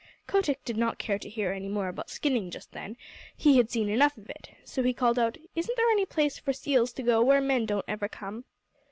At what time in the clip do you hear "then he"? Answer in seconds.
2.71-3.57